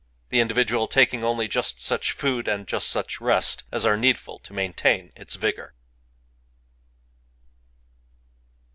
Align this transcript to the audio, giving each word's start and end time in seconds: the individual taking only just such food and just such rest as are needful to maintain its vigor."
the 0.29 0.39
individual 0.39 0.87
taking 0.87 1.23
only 1.23 1.47
just 1.47 1.79
such 1.79 2.13
food 2.13 2.47
and 2.47 2.65
just 2.67 2.89
such 2.89 3.21
rest 3.21 3.65
as 3.71 3.85
are 3.85 3.95
needful 3.95 4.39
to 4.39 4.51
maintain 4.51 5.11
its 5.15 5.35
vigor." 5.35 5.75